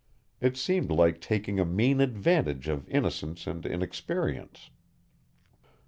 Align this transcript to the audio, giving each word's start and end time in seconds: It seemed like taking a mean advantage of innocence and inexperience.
It 0.39 0.57
seemed 0.57 0.89
like 0.89 1.21
taking 1.21 1.59
a 1.59 1.63
mean 1.63 2.01
advantage 2.01 2.67
of 2.67 2.89
innocence 2.89 3.45
and 3.45 3.63
inexperience. 3.67 4.71